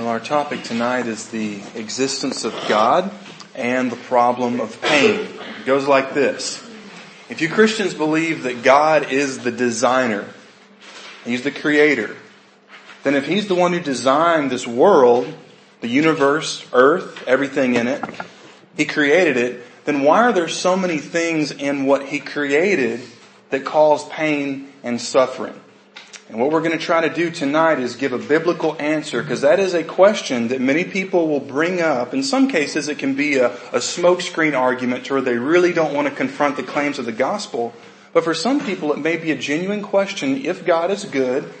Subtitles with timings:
[0.00, 3.10] Well, our topic tonight is the existence of God
[3.54, 5.28] and the problem of pain.
[5.60, 6.66] It goes like this.
[7.28, 10.24] If you Christians believe that God is the designer,
[11.26, 12.16] He's the creator,
[13.02, 15.30] then if He's the one who designed this world,
[15.82, 18.02] the universe, earth, everything in it,
[18.78, 23.02] He created it, then why are there so many things in what He created
[23.50, 25.60] that cause pain and suffering?
[26.30, 29.40] And what we're going to try to do tonight is give a biblical answer because
[29.40, 32.14] that is a question that many people will bring up.
[32.14, 35.92] In some cases it can be a, a smokescreen argument to where they really don't
[35.92, 37.72] want to confront the claims of the gospel.
[38.12, 41.52] But for some people it may be a genuine question if God is good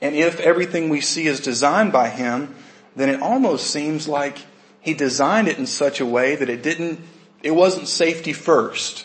[0.00, 2.54] and if everything we see is designed by Him,
[2.96, 4.38] then it almost seems like
[4.80, 7.00] He designed it in such a way that it didn't,
[7.42, 9.04] it wasn't safety first.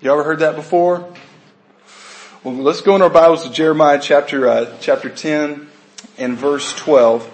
[0.00, 1.14] You ever heard that before?
[2.44, 5.68] Well, let's go in our Bibles to Jeremiah chapter, uh, chapter 10
[6.18, 7.28] and verse 12.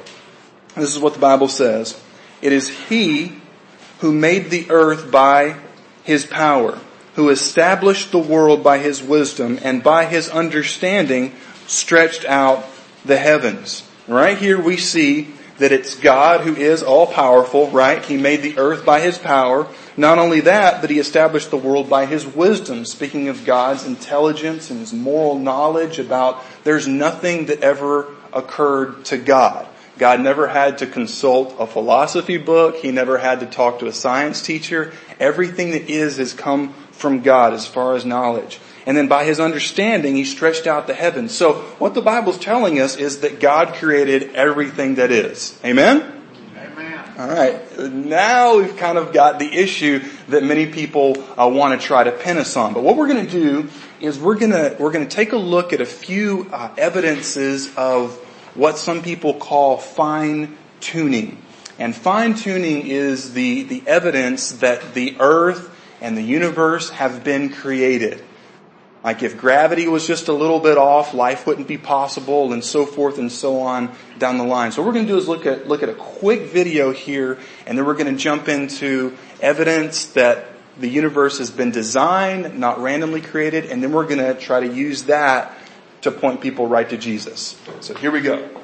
[0.76, 2.00] This is what the Bible says.
[2.40, 3.36] It is He
[3.98, 5.56] who made the earth by
[6.04, 6.78] His power,
[7.16, 11.34] who established the world by His wisdom, and by His understanding
[11.66, 12.64] stretched out
[13.04, 13.86] the heavens.
[14.08, 18.04] Right here we see that it's God who is all powerful, right?
[18.04, 19.68] He made the earth by His power.
[19.96, 24.70] Not only that, but he established the world by his wisdom, speaking of God's intelligence
[24.70, 29.68] and his moral knowledge about there's nothing that ever occurred to God.
[29.96, 32.76] God never had to consult a philosophy book.
[32.76, 34.92] He never had to talk to a science teacher.
[35.20, 38.58] Everything that is has come from God as far as knowledge.
[38.86, 41.34] And then by his understanding, he stretched out the heavens.
[41.34, 45.58] So what the Bible's telling us is that God created everything that is.
[45.64, 46.22] Amen?
[46.56, 47.14] Amen.
[47.16, 47.78] All right.
[47.78, 52.12] Now we've kind of got the issue that many people uh, want to try to
[52.12, 52.74] pin us on.
[52.74, 53.68] But what we're going to do
[54.00, 57.74] is we're going to we're going to take a look at a few uh, evidences
[57.76, 58.16] of
[58.54, 61.40] what some people call fine tuning.
[61.78, 67.50] And fine tuning is the the evidence that the earth and the universe have been
[67.50, 68.22] created.
[69.04, 72.86] Like if gravity was just a little bit off, life wouldn't be possible and so
[72.86, 74.72] forth and so on down the line.
[74.72, 77.38] So what we're going to do is look at, look at a quick video here
[77.66, 80.46] and then we're going to jump into evidence that
[80.78, 84.74] the universe has been designed, not randomly created, and then we're going to try to
[84.74, 85.56] use that
[86.00, 87.60] to point people right to Jesus.
[87.80, 88.63] So here we go.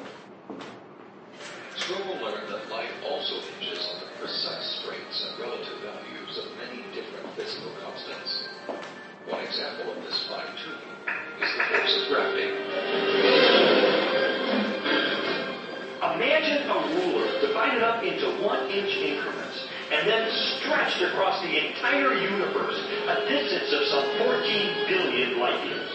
[18.03, 20.23] Into one inch increments and then
[20.57, 25.89] stretched across the entire universe, a distance of some 14 billion light years.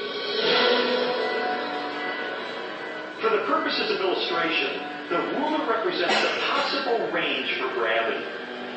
[3.24, 8.20] For the purposes of illustration, the ruler represents the possible range for gravity.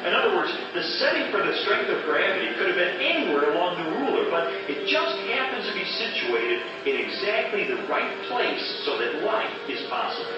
[0.08, 3.84] In other words, the setting for the strength of gravity could have been anywhere along
[3.84, 8.98] the ruler, but it just happens to be situated in exactly the right place so
[8.98, 10.32] that life is possible.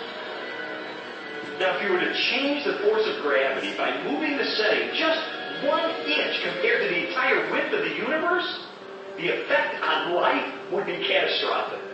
[1.62, 5.22] Now, if you were to change the force of gravity by moving the setting just
[5.62, 8.66] one inch compared to the entire width of the universe,
[9.22, 11.86] the effect on life would be catastrophic.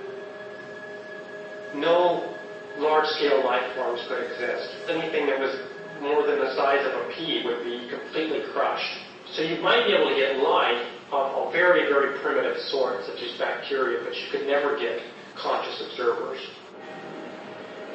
[1.75, 2.31] No
[2.79, 4.71] large-scale life forms could exist.
[4.87, 5.59] Anything that was
[5.99, 9.03] more than the size of a pea would be completely crushed.
[9.35, 10.79] So you might be able to get life
[11.11, 15.03] of a very, very primitive sort, such as bacteria, but you could never get
[15.35, 16.39] conscious observers.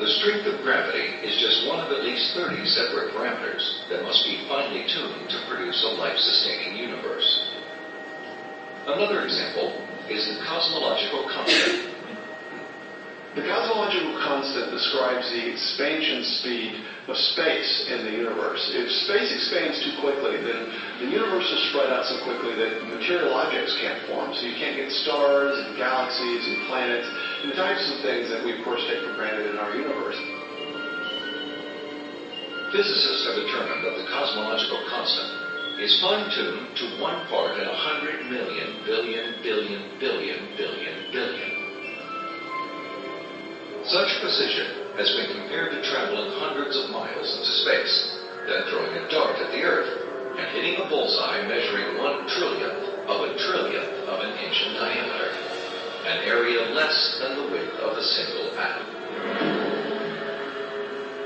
[0.03, 4.27] The strength of gravity is just one of at least 30 separate parameters that must
[4.27, 7.55] be finely tuned to produce a life-sustaining universe.
[8.83, 9.79] Another example
[10.11, 11.92] is the cosmological constant.
[13.33, 18.61] The cosmological constant describes the expansion speed of space in the universe.
[18.77, 20.69] If space expands too quickly, then
[21.01, 24.37] the universe will spread out so quickly that material objects can't form.
[24.37, 28.45] So you can't get stars and galaxies and planets and the types of things that
[28.45, 30.21] we, of course, take for granted in our universe.
[32.77, 38.29] Physicists have determined that the cosmological constant is fine-tuned to one part in a hundred
[38.29, 41.52] million, billion, billion, billion, billion, billion.
[43.93, 48.17] Such precision has been compared to traveling hundreds of miles into space,
[48.49, 50.09] then throwing a dart at the Earth
[50.39, 55.37] and hitting a bullseye measuring one trillionth of a trillionth of an inch in diameter,
[56.09, 58.87] an area less than the width of a single atom.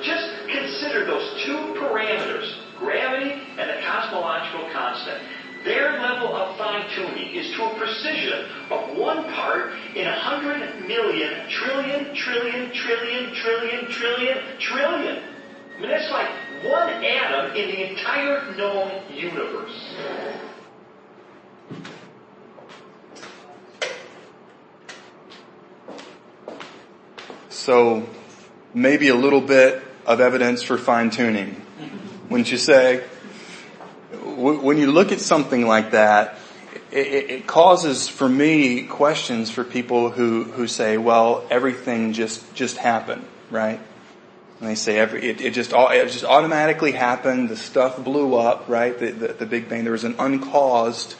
[0.02, 5.22] Just consider those two parameters, gravity and the cosmological constant.
[5.66, 10.86] Their level of fine tuning is to a precision of one part in a hundred
[10.86, 15.22] million, trillion, trillion, trillion, trillion, trillion, trillion.
[15.76, 16.28] I mean, that's like
[16.62, 19.96] one atom in the entire known universe.
[27.48, 28.08] So
[28.72, 31.60] maybe a little bit of evidence for fine tuning.
[32.30, 33.02] Wouldn't you say?
[34.36, 36.38] When you look at something like that,
[36.90, 42.76] it, it, causes for me questions for people who, who say, well, everything just, just
[42.76, 43.80] happened, right?
[44.60, 47.48] And they say every, it, it just, all, it just automatically happened.
[47.48, 48.98] The stuff blew up, right?
[48.98, 49.84] The, the, the Big Bang.
[49.84, 51.16] There was an uncaused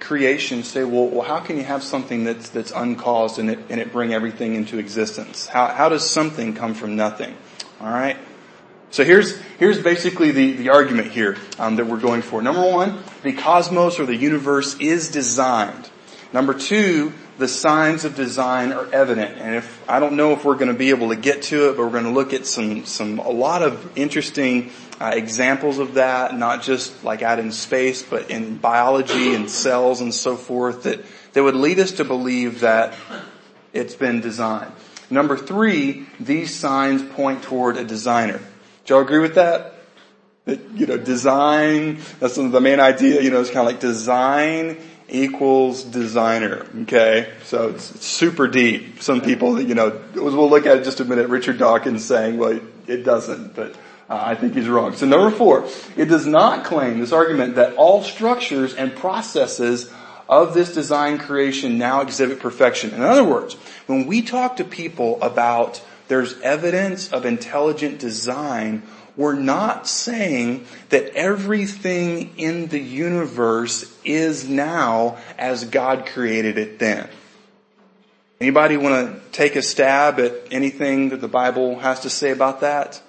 [0.00, 0.62] creation.
[0.62, 3.92] Say, well, well, how can you have something that's, that's uncaused and it, and it
[3.92, 5.46] bring everything into existence?
[5.46, 7.36] How, how does something come from nothing?
[7.80, 8.16] Alright?
[8.92, 12.42] So here's, here's basically the, the argument here um, that we're going for.
[12.42, 15.88] Number one, the cosmos or the universe is designed.
[16.30, 19.38] Number two, the signs of design are evident.
[19.38, 21.78] And if, I don't know if we're going to be able to get to it,
[21.78, 25.94] but we're going to look at some, some, a lot of interesting uh, examples of
[25.94, 30.82] that, not just like out in space, but in biology and cells and so forth
[30.82, 31.02] that,
[31.32, 32.92] that would lead us to believe that
[33.72, 34.72] it's been designed.
[35.08, 38.40] Number three, these signs point toward a designer.
[38.84, 39.74] Do y'all agree with that?
[40.44, 44.78] That, you know, design, that's the main idea, you know, it's kind of like design
[45.08, 46.66] equals designer.
[46.82, 47.32] Okay?
[47.44, 49.02] So it's, it's super deep.
[49.02, 51.28] Some people, you know, we'll look at it just a minute.
[51.28, 52.58] Richard Dawkins saying, well,
[52.88, 53.76] it doesn't, but
[54.10, 54.94] uh, I think he's wrong.
[54.94, 59.92] So number four, it does not claim this argument that all structures and processes
[60.28, 62.94] of this design creation now exhibit perfection.
[62.94, 63.54] In other words,
[63.86, 68.82] when we talk to people about there's evidence of intelligent design,
[69.16, 77.08] we're not saying that everything in the universe is now as God created it then.
[78.40, 82.60] Anybody want to take a stab at anything that the Bible has to say about
[82.62, 83.00] that?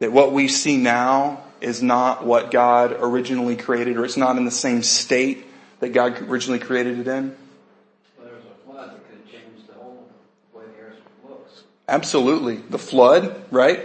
[0.00, 4.44] That what we see now is not what God originally created or it's not in
[4.44, 5.46] the same state
[5.80, 7.36] that God originally created it in?
[11.88, 12.56] Absolutely.
[12.56, 13.80] The flood, right?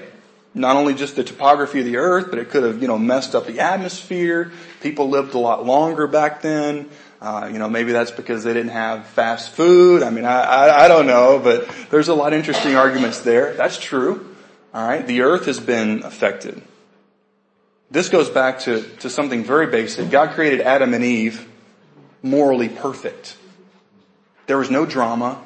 [0.54, 3.34] Not only just the topography of the earth, but it could have, you know, messed
[3.34, 4.52] up the atmosphere.
[4.82, 6.90] People lived a lot longer back then.
[7.22, 10.04] Uh, you know, maybe that's because they didn't have fast food.
[10.04, 13.54] I mean, I, I, I don't know, but there's a lot of interesting arguments there.
[13.54, 14.36] That's true.
[14.76, 16.62] Alright, the earth has been affected.
[17.90, 20.10] This goes back to, to something very basic.
[20.10, 21.48] God created Adam and Eve
[22.22, 23.38] morally perfect.
[24.48, 25.42] There was no drama.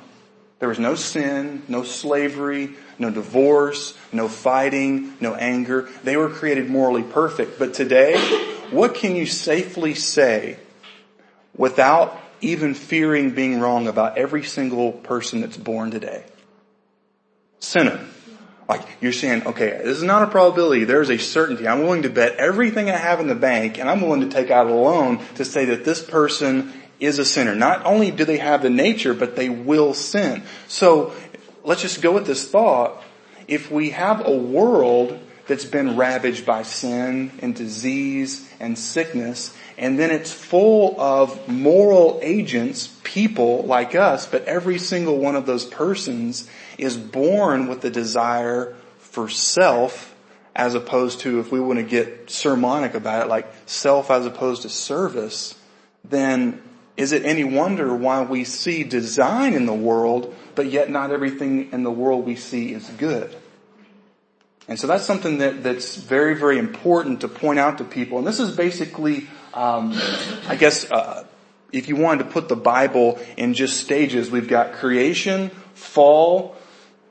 [0.60, 5.88] There was no sin, no slavery, no divorce, no fighting, no anger.
[6.04, 7.60] They were created morally perfect.
[7.60, 8.18] But today,
[8.72, 10.58] what can you safely say
[11.56, 16.24] without even fearing being wrong about every single person that's born today?
[17.60, 18.00] Sinner.
[18.68, 21.68] Like, you're saying, okay, this is not a probability, there's a certainty.
[21.68, 24.52] I'm willing to bet everything I have in the bank and I'm willing to take
[24.52, 27.56] out a loan to say that this person is a sinner.
[27.56, 30.44] Not only do they have the nature, but they will sin.
[30.68, 31.14] So
[31.64, 33.04] let's just go with this thought.
[33.48, 39.98] If we have a world that's been ravaged by sin and disease and sickness, and
[39.98, 45.66] then it's full of moral agents, people like us, but every single one of those
[45.66, 50.14] persons is born with the desire for self
[50.56, 54.64] as opposed to, if we want to get sermonic about it, like self as opposed
[54.64, 55.54] to service,
[56.04, 56.62] then
[56.98, 61.72] is it any wonder why we see design in the world, but yet not everything
[61.72, 63.36] in the world we see is good?
[64.68, 68.18] And so that's something that, that's very, very important to point out to people.
[68.18, 69.94] And this is basically, um,
[70.48, 71.26] I guess, uh,
[71.72, 76.56] if you wanted to put the Bible in just stages, we've got creation, fall,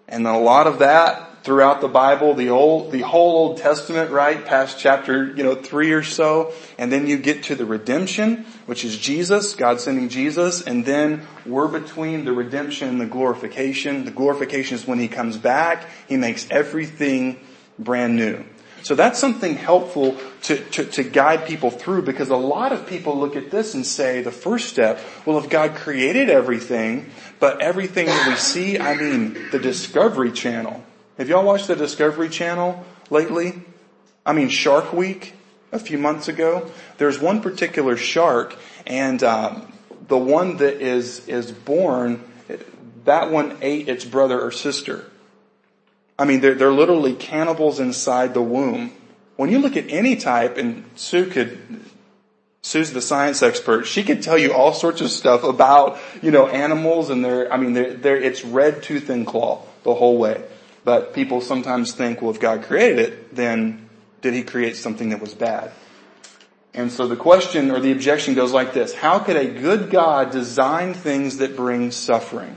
[0.08, 4.10] and then a lot of that throughout the Bible, the old, the whole Old Testament,
[4.10, 8.44] right, past chapter, you know, three or so, and then you get to the redemption,
[8.66, 14.04] which is Jesus, God sending Jesus, and then we're between the redemption and the glorification.
[14.04, 17.38] The glorification is when He comes back, He makes everything
[17.78, 18.44] brand new.
[18.82, 23.16] So that's something helpful to, to, to, guide people through because a lot of people
[23.18, 28.06] look at this and say the first step, well if God created everything, but everything
[28.06, 30.84] that we see, I mean the Discovery Channel,
[31.18, 33.62] have y'all watched the Discovery Channel lately?
[34.24, 35.34] I mean Shark Week
[35.72, 36.70] a few months ago.
[36.98, 38.56] There's one particular shark
[38.86, 39.72] and um,
[40.08, 42.24] the one that is is born,
[43.04, 45.04] that one ate its brother or sister.
[46.18, 48.92] I mean, they're, they're literally cannibals inside the womb.
[49.36, 51.82] When you look at any type, and Sue could
[52.66, 53.86] Sue's the science expert.
[53.86, 57.58] She could tell you all sorts of stuff about, you know, animals and their, I
[57.58, 60.42] mean, they're, they're, it's red tooth and claw the whole way.
[60.86, 63.90] But people sometimes think, well, if God created it, then
[64.20, 65.72] did he create something that was bad?
[66.74, 68.94] And so the question or the objection goes like this.
[68.94, 72.56] How could a good God design things that bring suffering?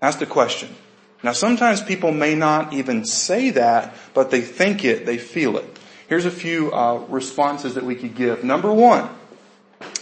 [0.00, 0.74] That's the question.
[1.22, 5.78] Now sometimes people may not even say that, but they think it, they feel it.
[6.08, 8.42] Here's a few uh, responses that we could give.
[8.42, 9.08] Number one,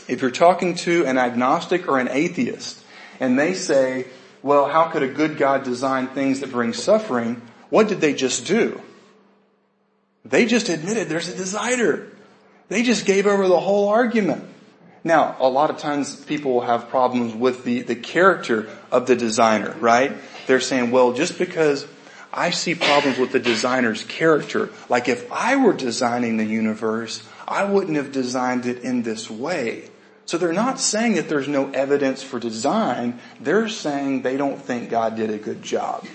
[0.08, 2.80] if you're talking to an agnostic or an atheist,
[3.20, 4.06] and they say,
[4.44, 7.40] well, how could a good God design things that bring suffering?
[7.70, 8.78] What did they just do?
[10.22, 12.08] They just admitted there's a designer.
[12.68, 14.44] They just gave over the whole argument.
[15.02, 19.16] Now, a lot of times people will have problems with the, the character of the
[19.16, 20.12] designer, right?
[20.46, 21.86] They're saying, well, just because
[22.30, 27.64] I see problems with the designer's character, like if I were designing the universe, I
[27.64, 29.88] wouldn't have designed it in this way.
[30.26, 33.20] So they're not saying that there's no evidence for design.
[33.40, 36.06] They're saying they don't think God did a good job.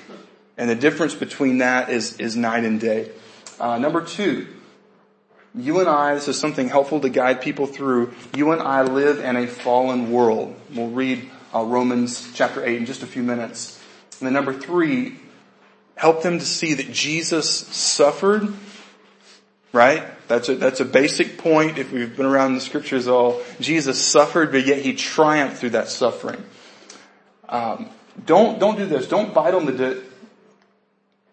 [0.57, 3.11] And the difference between that is, is night and day.
[3.59, 4.47] Uh, number two,
[5.55, 8.13] you and I, this is something helpful to guide people through.
[8.35, 10.55] You and I live in a fallen world.
[10.73, 13.81] We'll read uh, Romans chapter 8 in just a few minutes.
[14.19, 15.17] And then number three,
[15.95, 18.53] help them to see that Jesus suffered
[19.71, 20.03] Right?
[20.29, 23.41] That's a, that's a basic point if we've been around the scriptures all.
[23.59, 26.43] Jesus suffered, but yet he triumphed through that suffering.
[27.49, 27.89] Um,
[28.27, 29.07] don't, don't do this.
[29.07, 30.03] Don't bite on the, de-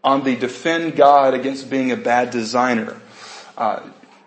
[0.03, 2.99] on the defend God against being a bad designer.
[3.59, 3.83] Uh,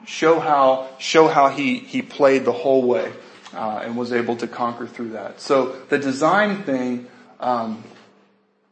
[0.06, 3.12] show how, show how he, he played the whole way,
[3.56, 5.42] uh, and was able to conquer through that.
[5.42, 7.08] So the design thing,
[7.40, 7.84] um,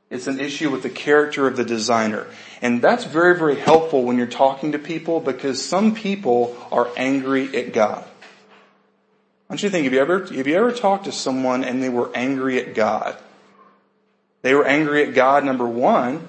[0.09, 2.27] it's an issue with the character of the designer.
[2.61, 7.55] And that's very, very helpful when you're talking to people because some people are angry
[7.57, 8.05] at God.
[9.49, 12.11] Want you think, have you ever, have you ever talked to someone and they were
[12.15, 13.17] angry at God?
[14.41, 16.27] They were angry at God, number one,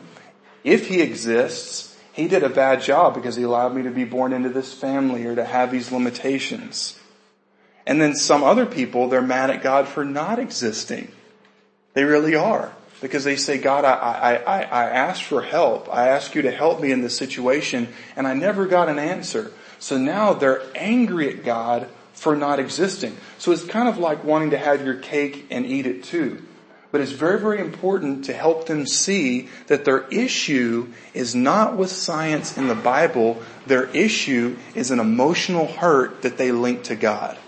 [0.64, 4.32] if He exists, He did a bad job because He allowed me to be born
[4.32, 6.98] into this family or to have these limitations.
[7.86, 11.10] And then some other people, they're mad at God for not existing.
[11.94, 15.92] They really are because they say, God, I, I, I, I asked for help.
[15.92, 19.52] I asked you to help me in this situation and I never got an answer.
[19.78, 23.16] So now they're angry at God for not existing.
[23.38, 26.42] So it's kind of like wanting to have your cake and eat it too.
[26.90, 31.90] But it's very, very important to help them see that their issue is not with
[31.90, 33.42] science in the Bible.
[33.66, 37.38] Their issue is an emotional hurt that they link to God.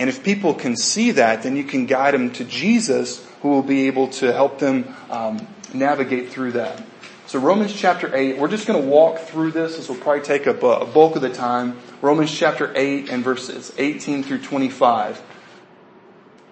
[0.00, 3.62] And if people can see that, then you can guide them to Jesus who will
[3.62, 6.82] be able to help them um, navigate through that.
[7.26, 9.76] So Romans chapter 8, we're just going to walk through this.
[9.76, 11.78] This will probably take up a bulk of the time.
[12.00, 15.22] Romans chapter 8 and verses 18 through 25.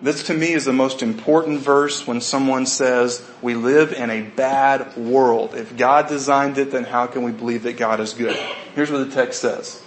[0.03, 4.21] This to me is the most important verse when someone says, we live in a
[4.21, 5.55] bad world.
[5.55, 8.37] If God designed it, then how can we believe that God is good?
[8.75, 9.83] Here's what the text says.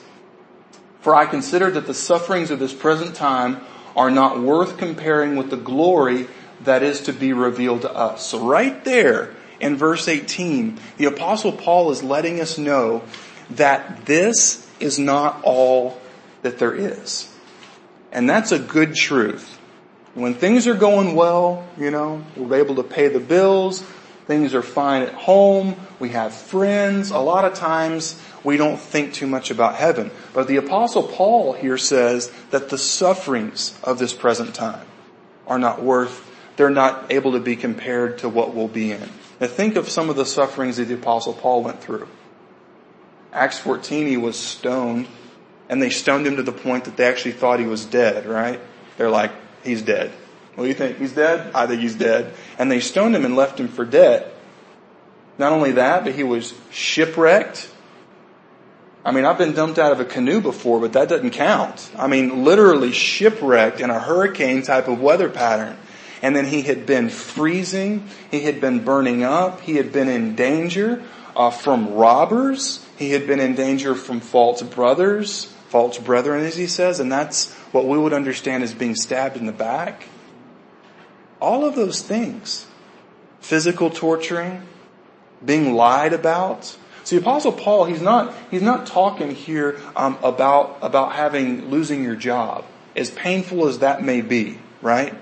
[1.02, 3.62] For I consider that the sufferings of this present time
[3.96, 6.28] are not worth comparing with the glory
[6.62, 8.26] that is to be revealed to us.
[8.26, 13.04] So right there in verse 18, the apostle Paul is letting us know
[13.52, 16.00] that this is not all
[16.44, 17.32] that there is.
[18.12, 19.60] And that's a good truth.
[20.14, 23.82] When things are going well, you know, we're able to pay the bills,
[24.28, 29.14] things are fine at home, we have friends, a lot of times we don't think
[29.14, 30.12] too much about heaven.
[30.34, 34.88] But the apostle Paul here says that the sufferings of this present time
[35.48, 36.28] are not worth
[36.62, 39.10] they're not able to be compared to what we'll be in.
[39.40, 42.08] Now think of some of the sufferings that the apostle Paul went through.
[43.34, 45.08] Acts 14, he was stoned,
[45.70, 48.60] and they stoned him to the point that they actually thought he was dead, right?
[48.98, 49.32] They're like,
[49.64, 50.12] he's dead.
[50.58, 50.98] Do you think?
[50.98, 51.52] He's dead?
[51.56, 52.34] I think he's dead.
[52.60, 54.32] And they stoned him and left him for dead.
[55.40, 57.72] Not only that, but he was shipwrecked.
[59.04, 61.92] I mean, I've been dumped out of a canoe before, but that doesn't count.
[61.98, 65.78] I mean, literally shipwrecked in a hurricane type of weather pattern.
[66.22, 68.08] And then he had been freezing.
[68.30, 69.62] He had been burning up.
[69.62, 71.02] He had been in danger
[71.36, 72.86] uh, from robbers.
[72.98, 77.00] He had been in danger from false brothers, false brethren, as he says.
[77.00, 80.10] And that's what we would understand as being stabbed in the back.
[81.40, 82.68] All of those things.
[83.40, 84.62] Physical torturing,
[85.44, 86.78] being lied about.
[87.04, 92.16] See, Apostle Paul, he's not, he's not talking here um, about, about having, losing your
[92.16, 92.66] job.
[92.96, 95.16] As painful as that may be, right?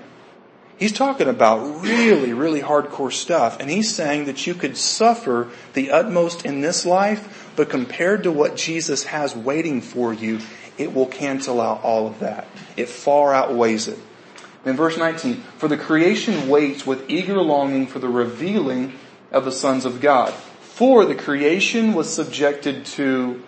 [0.80, 3.60] He's talking about really, really hardcore stuff.
[3.60, 8.32] And he's saying that you could suffer the utmost in this life, but compared to
[8.32, 10.40] what Jesus has waiting for you,
[10.78, 12.48] it will cancel out all of that.
[12.76, 13.98] It far outweighs it.
[14.64, 18.94] In verse 19, for the creation waits with eager longing for the revealing
[19.30, 20.34] of the sons of God.
[20.80, 23.42] For the creation was subjected to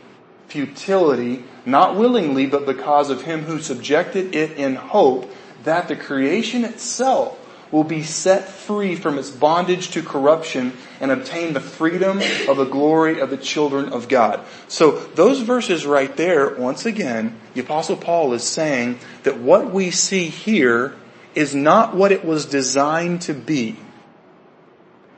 [0.49, 5.33] futility, not willingly, but because of him who subjected it in hope
[5.65, 7.39] that the creation itself
[7.73, 12.19] will be set free from its bondage to corruption and obtain the freedom
[12.51, 14.45] of the glory of the children of God.
[14.69, 19.91] So those verses right there, once again, the apostle Paul is saying that what we
[19.91, 20.95] see here
[21.35, 23.79] is not what it was designed to be.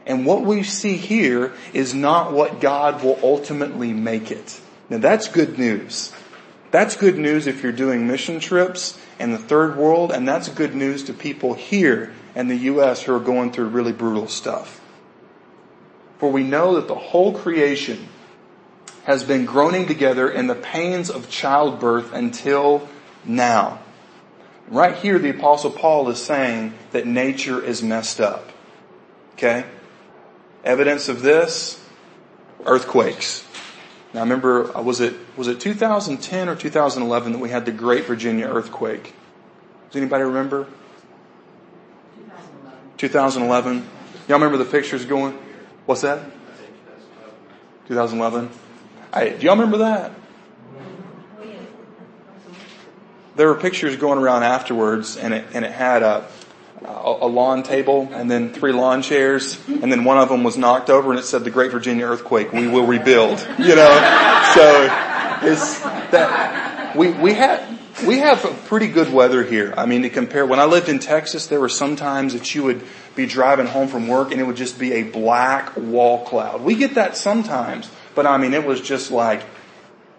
[0.07, 4.61] And what we see here is not what God will ultimately make it.
[4.91, 6.13] Now that's good news.
[6.71, 10.75] That's good news if you're doing mission trips in the third world, and that's good
[10.75, 13.03] news to people here in the U.S.
[13.03, 14.81] who are going through really brutal stuff.
[16.19, 18.09] For we know that the whole creation
[19.05, 22.89] has been groaning together in the pains of childbirth until
[23.25, 23.79] now.
[24.69, 28.51] Right here, the apostle Paul is saying that nature is messed up.
[29.35, 29.65] Okay?
[30.65, 31.81] Evidence of this,
[32.65, 33.47] earthquakes.
[34.15, 38.07] Now I remember, was it, was it 2010 or 2011 that we had the Great
[38.07, 39.15] Virginia earthquake?
[39.91, 40.67] Does anybody remember?
[42.97, 43.89] 2011.
[44.27, 45.39] Y'all remember the pictures going?
[45.85, 46.21] What's that?
[47.89, 48.49] 2011.
[49.13, 50.13] I, do y'all remember that?
[53.37, 56.29] There were pictures going around afterwards, and it and it had a
[56.83, 60.91] a lawn table and then three lawn chairs and then one of them was knocked
[60.91, 64.43] over and it said the Great Virginia earthquake, we will rebuild, you know?
[64.55, 64.89] So
[65.43, 69.73] it's that we, we had, we have pretty good weather here.
[69.77, 72.65] I mean, to compare, when I lived in Texas, there were some times that you
[72.65, 72.83] would
[73.17, 76.63] be driving home from work and it would just be a black wall cloud.
[76.63, 79.43] We get that sometimes, but I mean, it was just like,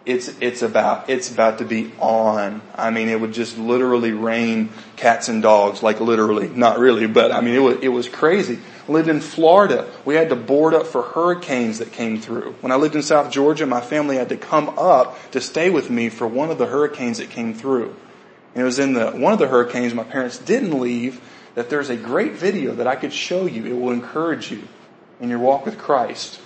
[0.06, 2.62] it's, it's about, it's about to be on.
[2.76, 7.32] I mean, it would just literally rain cats and dogs, like literally, not really, but
[7.32, 8.60] I mean, it was, it was crazy.
[8.88, 9.92] Lived in Florida.
[10.06, 12.56] We had to board up for hurricanes that came through.
[12.62, 15.90] When I lived in South Georgia, my family had to come up to stay with
[15.90, 17.96] me for one of the hurricanes that came through.
[18.54, 21.20] And it was in the, one of the hurricanes my parents didn't leave
[21.56, 23.66] that there's a great video that I could show you.
[23.66, 24.68] It will encourage you
[25.20, 26.40] in your walk with Christ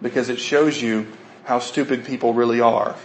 [0.00, 1.08] because it shows you
[1.44, 2.96] how stupid people really are.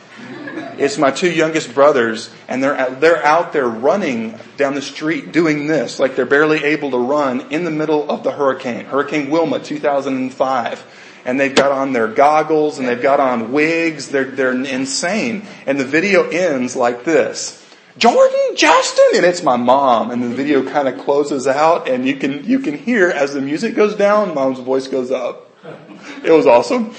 [0.77, 5.67] It's my two youngest brothers and they're, they're out there running down the street doing
[5.67, 9.59] this, like they're barely able to run in the middle of the hurricane, Hurricane Wilma
[9.59, 11.03] 2005.
[11.25, 14.09] And they've got on their goggles and they've got on wigs.
[14.09, 15.45] They're, they're insane.
[15.65, 17.63] And the video ends like this.
[17.97, 20.11] Jordan, Justin, and it's my mom.
[20.11, 23.41] And the video kind of closes out and you can, you can hear as the
[23.41, 25.51] music goes down, mom's voice goes up.
[26.23, 26.93] It was awesome.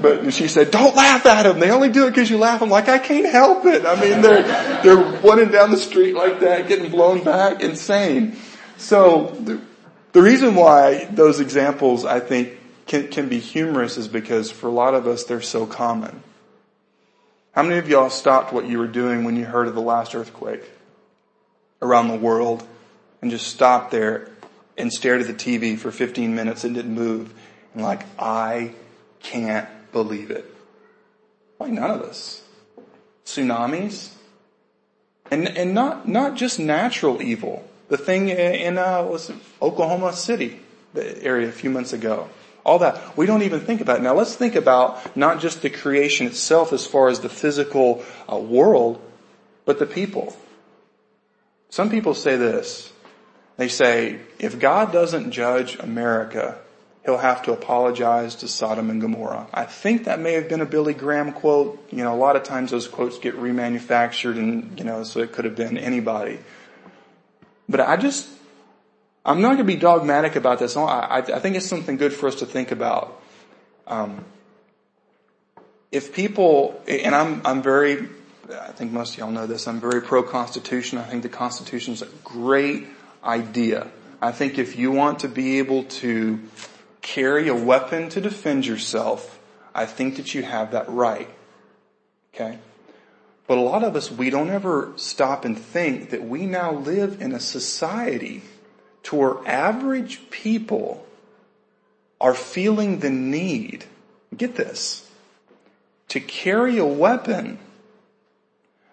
[0.00, 1.58] But she said, don't laugh at them.
[1.58, 2.62] They only do it because you laugh.
[2.62, 3.84] I'm like, I can't help it.
[3.86, 4.42] I mean, they're,
[4.82, 8.36] they're running down the street like that, getting blown back, insane.
[8.76, 9.60] So the,
[10.12, 14.72] the reason why those examples I think can, can be humorous is because for a
[14.72, 16.22] lot of us, they're so common.
[17.52, 20.14] How many of y'all stopped what you were doing when you heard of the last
[20.14, 20.70] earthquake
[21.80, 22.66] around the world
[23.22, 24.30] and just stopped there
[24.76, 27.32] and stared at the TV for 15 minutes and didn't move
[27.76, 28.72] and like, I
[29.20, 29.68] can't
[30.04, 30.44] believe it.
[31.56, 32.42] Why none of us?
[33.24, 34.12] Tsunamis?
[35.30, 37.66] And, and not, not just natural evil.
[37.88, 39.32] The thing in, uh, was
[39.62, 40.60] Oklahoma City,
[40.92, 42.28] the area a few months ago.
[42.64, 43.16] All that.
[43.16, 44.02] We don't even think about it.
[44.02, 48.36] Now let's think about not just the creation itself as far as the physical uh,
[48.36, 49.00] world,
[49.64, 50.36] but the people.
[51.70, 52.92] Some people say this.
[53.56, 56.58] They say, if God doesn't judge America,
[57.06, 59.46] he'll have to apologize to Sodom and Gomorrah.
[59.54, 61.88] I think that may have been a Billy Graham quote.
[61.90, 65.32] You know, a lot of times those quotes get remanufactured and, you know, so it
[65.32, 66.40] could have been anybody.
[67.68, 68.28] But I just,
[69.24, 70.76] I'm not going to be dogmatic about this.
[70.76, 73.22] I, I think it's something good for us to think about.
[73.86, 74.24] Um,
[75.92, 78.08] if people, and I'm, I'm very,
[78.52, 80.98] I think most of y'all know this, I'm very pro-Constitution.
[80.98, 82.88] I think the Constitution is a great
[83.24, 83.88] idea.
[84.20, 86.40] I think if you want to be able to
[87.06, 89.38] carry a weapon to defend yourself,
[89.72, 91.30] I think that you have that right.
[92.34, 92.58] Okay?
[93.46, 97.22] But a lot of us, we don't ever stop and think that we now live
[97.22, 98.42] in a society
[99.04, 101.06] to where average people
[102.20, 103.84] are feeling the need,
[104.36, 105.08] get this,
[106.08, 107.58] to carry a weapon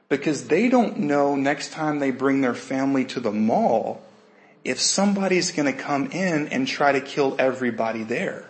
[0.08, 4.04] because they don't know next time they bring their family to the mall
[4.63, 8.45] if somebody's going to come in and try to kill everybody there.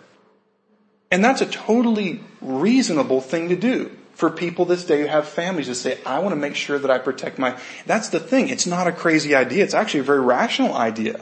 [1.10, 3.90] And that's a totally reasonable thing to do.
[4.14, 6.90] for people this day who have families to say, I want to make sure that
[6.90, 8.48] I protect my, that's the thing.
[8.48, 9.64] It's not a crazy idea.
[9.64, 11.20] It's actually a very rational idea.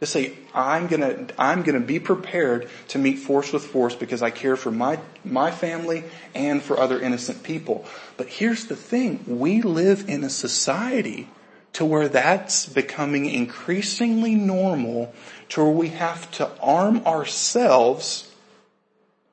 [0.00, 4.30] To say, I'm gonna, I'm gonna be prepared to meet force with force because I
[4.30, 7.86] care for my, my family and for other innocent people.
[8.16, 9.24] But here's the thing.
[9.26, 11.28] We live in a society
[11.74, 15.12] to where that's becoming increasingly normal
[15.50, 18.30] to where we have to arm ourselves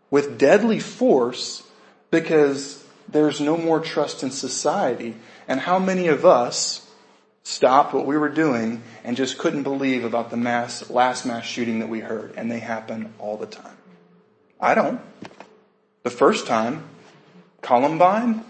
[0.10, 1.64] with deadly force
[2.10, 5.16] because there's no more trust in society.
[5.48, 6.88] And how many of us
[7.44, 11.80] stopped what we were doing and just couldn't believe about the mass, last mass shooting
[11.80, 12.34] that we heard.
[12.38, 13.78] And they happen all the time.
[14.60, 15.02] I don't.
[16.04, 16.84] The first time,
[17.62, 18.44] Columbine,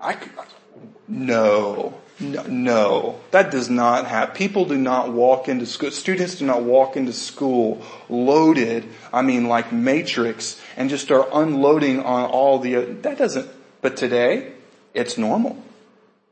[0.00, 0.16] I
[1.08, 4.34] no, no, that does not happen.
[4.34, 9.48] People do not walk into school, students do not walk into school loaded, I mean
[9.48, 13.48] like matrix, and just start unloading on all the, uh, that doesn't,
[13.80, 14.52] but today,
[14.94, 15.62] it's normal.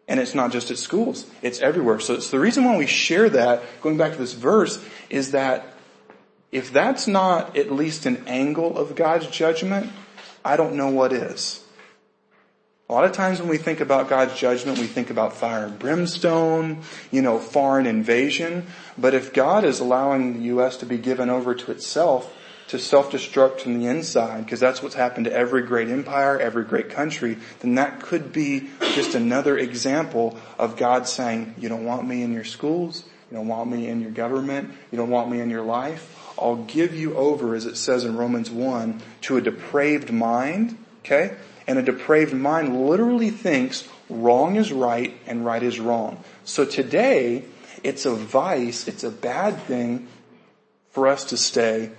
[0.09, 1.99] And it's not just at schools, it's everywhere.
[1.99, 5.75] So it's the reason why we share that, going back to this verse, is that
[6.53, 9.91] if that's not at least an angle of God's judgment,
[10.45, 11.63] I don't know what is.
[12.89, 15.77] A lot of times when we think about God's judgment, we think about fire and
[15.77, 18.65] brimstone, you know, foreign invasion.
[18.97, 20.77] But if God is allowing the U.S.
[20.77, 22.33] to be given over to itself,
[22.69, 26.89] to self-destruct from the inside, because that's what's happened to every great empire, every great
[26.89, 32.23] country, then that could be just another example of God saying, you don't want me
[32.23, 35.51] in your schools, you don't want me in your government, you don't want me in
[35.51, 36.13] your life.
[36.39, 41.35] I'll give you over, as it says in Romans 1, to a depraved mind, okay?
[41.67, 46.23] And a depraved mind literally thinks wrong is right and right is wrong.
[46.45, 47.45] So today,
[47.83, 50.09] it's a vice, it's a bad thing
[50.91, 51.91] for us to stay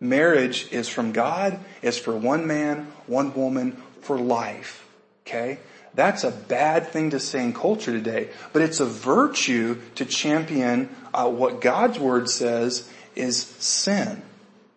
[0.00, 4.86] Marriage is from God, it's for one man, one woman, for life.
[5.26, 5.58] Okay?
[5.94, 10.88] That's a bad thing to say in culture today, but it's a virtue to champion
[11.12, 14.22] uh, what God's word says is sin.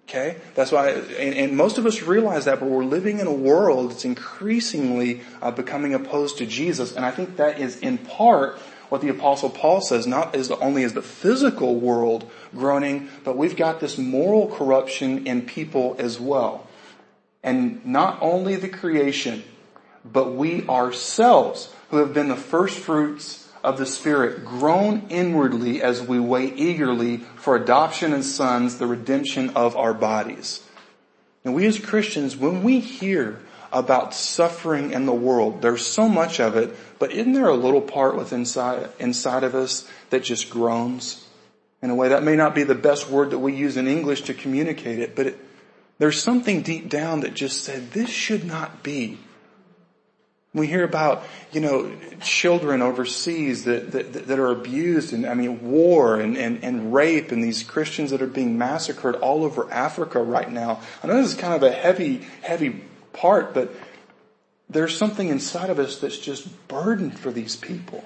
[0.07, 0.37] Okay?
[0.55, 3.91] That's why, and, and, most of us realize that, but we're living in a world
[3.91, 9.01] that's increasingly uh, becoming opposed to Jesus, and I think that is in part what
[9.01, 13.79] the apostle Paul says, not as only as the physical world groaning, but we've got
[13.79, 16.67] this moral corruption in people as well.
[17.41, 19.43] And not only the creation,
[20.05, 26.01] but we ourselves who have been the first fruits of the Spirit groan inwardly as
[26.01, 30.61] we wait eagerly for adoption as sons, the redemption of our bodies.
[31.45, 33.39] And we as Christians, when we hear
[33.73, 35.61] about suffering in the world.
[35.61, 39.55] There's so much of it, but isn't there a little part within inside, inside of
[39.55, 41.27] us that just groans?
[41.81, 44.21] In a way, that may not be the best word that we use in English
[44.23, 45.39] to communicate it, but it,
[45.97, 49.17] there's something deep down that just said, this should not be.
[50.53, 55.71] We hear about, you know, children overseas that, that, that are abused and, I mean,
[55.71, 60.21] war and, and, and rape and these Christians that are being massacred all over Africa
[60.21, 60.79] right now.
[61.01, 63.73] I know this is kind of a heavy, heavy part, but
[64.69, 68.03] there's something inside of us that's just burdened for these people.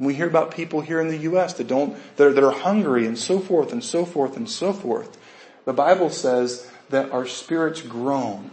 [0.00, 1.54] We hear about people here in the U.S.
[1.54, 4.72] that don't, that are, that are hungry and so forth and so forth and so
[4.72, 5.16] forth.
[5.64, 8.50] The Bible says that our spirits groan.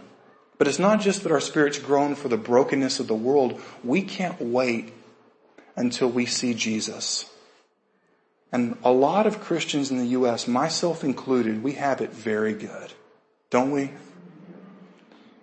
[0.59, 3.59] But it's not just that our spirits groan for the brokenness of the world.
[3.83, 4.93] We can't wait
[5.75, 7.25] until we see Jesus.
[8.51, 12.91] And a lot of Christians in the U.S., myself included, we have it very good.
[13.49, 13.91] Don't we?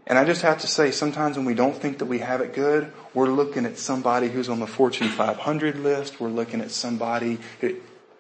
[0.07, 2.53] And I just have to say, sometimes when we don't think that we have it
[2.53, 6.21] good, we're looking at somebody who's on the Fortune 500 list.
[6.21, 7.77] We're looking at somebody who,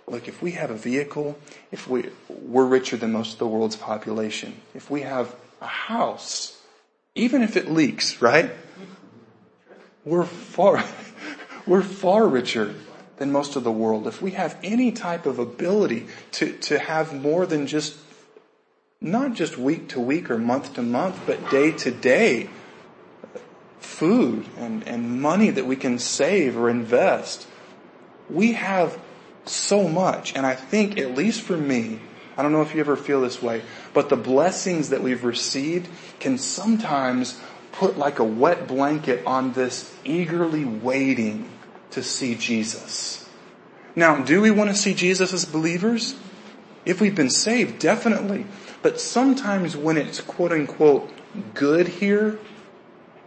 [0.06, 1.38] look, if we have a vehicle,
[1.70, 4.60] if we, we're richer than most of the world's population.
[4.74, 6.55] If we have a house,
[7.16, 8.50] even if it leaks, right?
[10.04, 10.84] We're far,
[11.66, 12.74] we're far richer
[13.16, 14.06] than most of the world.
[14.06, 17.96] If we have any type of ability to, to have more than just
[19.00, 22.48] not just week to week or month to month, but day to day
[23.78, 27.46] food and, and money that we can save or invest.
[28.28, 28.98] We have
[29.44, 30.34] so much.
[30.34, 32.00] And I think, at least for me,
[32.36, 33.62] I don't know if you ever feel this way,
[33.94, 35.88] but the blessings that we've received
[36.20, 37.40] can sometimes
[37.72, 41.48] put like a wet blanket on this eagerly waiting
[41.90, 43.28] to see Jesus.
[43.94, 46.14] Now, do we want to see Jesus as believers?
[46.84, 48.46] If we've been saved, definitely.
[48.82, 51.10] But sometimes when it's quote unquote
[51.54, 52.38] good here,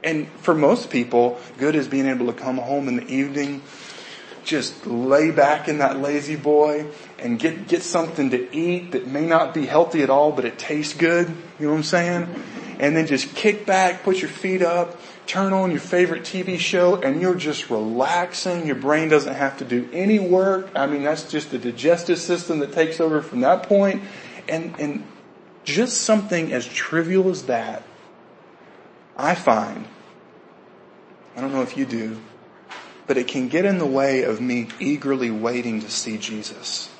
[0.03, 3.61] and for most people, good is being able to come home in the evening,
[4.49, 6.87] just lay back in that lazy boy
[7.19, 10.57] and get, get something to eat that may not be healthy at all, but it
[10.57, 11.27] tastes good.
[11.59, 12.43] You know what I'm saying?
[12.79, 16.95] and then just kick back, put your feet up, turn on your favorite TV show
[16.95, 18.65] and you're just relaxing.
[18.65, 20.69] Your brain doesn't have to do any work.
[20.73, 24.01] I mean, that's just the digestive system that takes over from that point.
[24.47, 25.03] And, and
[25.65, 27.83] just something as trivial as that,
[29.17, 29.85] I find,
[31.35, 32.17] I don't know if you do,
[33.09, 36.91] but it can get in the way of me eagerly waiting to see Jesus.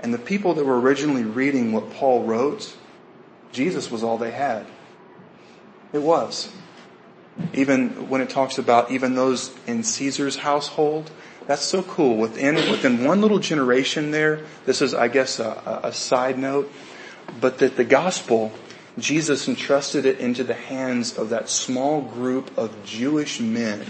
[0.00, 2.74] And the people that were originally reading what Paul wrote,
[3.52, 4.64] Jesus was all they had.
[5.92, 6.50] It was.
[7.52, 11.10] Even when it talks about even those in Caesar's household,
[11.46, 12.16] that's so cool.
[12.16, 16.72] Within, within one little generation there, this is, I guess, a, a side note,
[17.38, 18.50] but that the gospel,
[18.96, 23.84] Jesus entrusted it into the hands of that small group of Jewish men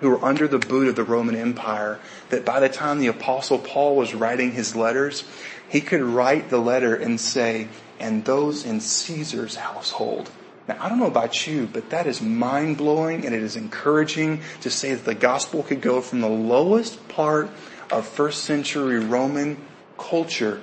[0.00, 3.58] who were under the boot of the Roman Empire, that by the time the apostle
[3.58, 5.24] Paul was writing his letters,
[5.68, 10.30] he could write the letter and say, and those in Caesar's household.
[10.66, 14.40] Now, I don't know about you, but that is mind blowing and it is encouraging
[14.62, 17.50] to say that the gospel could go from the lowest part
[17.90, 19.58] of first century Roman
[19.98, 20.60] culture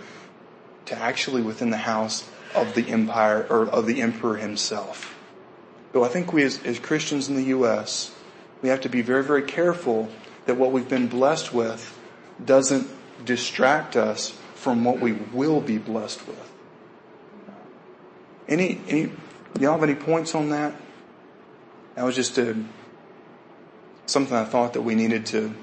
[0.85, 5.15] to actually within the house of the empire or of the emperor himself.
[5.93, 8.11] So I think we as, as Christians in the U.S.,
[8.61, 10.09] we have to be very, very careful
[10.45, 11.97] that what we've been blessed with
[12.43, 12.87] doesn't
[13.25, 16.51] distract us from what we will be blessed with.
[18.47, 19.11] Any, any,
[19.59, 20.73] y'all have any points on that?
[21.95, 22.55] That was just a,
[24.05, 25.53] something I thought that we needed to,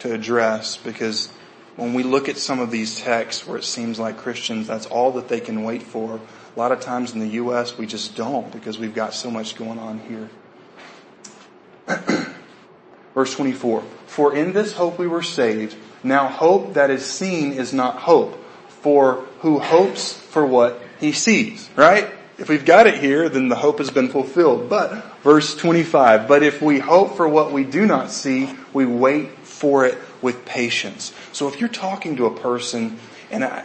[0.00, 1.28] to address because
[1.76, 5.12] when we look at some of these texts where it seems like Christians, that's all
[5.12, 6.20] that they can wait for.
[6.54, 9.56] A lot of times in the U.S., we just don't because we've got so much
[9.56, 10.28] going on here.
[13.14, 13.82] Verse 24.
[14.06, 15.76] For in this hope we were saved.
[16.02, 18.36] Now hope that is seen is not hope.
[18.68, 22.10] For who hopes for what he sees, right?
[22.38, 24.70] If we've got it here, then the hope has been fulfilled.
[24.70, 29.30] But, verse 25, but if we hope for what we do not see, we wait
[29.42, 31.12] for it with patience.
[31.32, 32.98] So if you're talking to a person,
[33.30, 33.64] and I,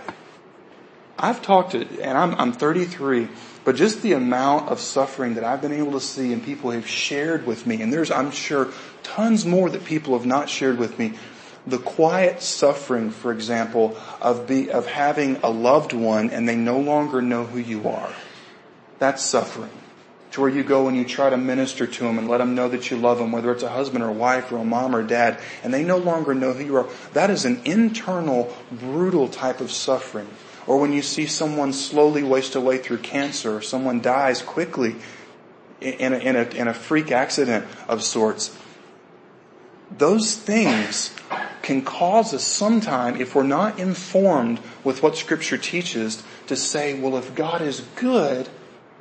[1.18, 3.30] I've talked to, and I'm, I'm 33,
[3.64, 6.88] but just the amount of suffering that I've been able to see and people have
[6.88, 8.70] shared with me, and there's, I'm sure,
[9.04, 11.14] tons more that people have not shared with me.
[11.68, 16.80] The quiet suffering, for example, of be, of having a loved one and they no
[16.80, 18.14] longer know who you are.
[19.00, 19.72] That's suffering.
[20.32, 22.68] To where you go and you try to minister to them and let them know
[22.70, 25.02] that you love them, whether it's a husband or a wife or a mom or
[25.02, 26.88] dad, and they no longer know who you are.
[27.14, 30.28] That is an internal, brutal type of suffering.
[30.68, 34.96] Or when you see someone slowly waste away through cancer or someone dies quickly
[35.80, 38.58] in a, in a, in a freak accident of sorts.
[39.96, 41.14] Those things
[41.62, 47.18] can cause us sometime, if we're not informed with what scripture teaches, to say, well,
[47.18, 48.50] if God is good,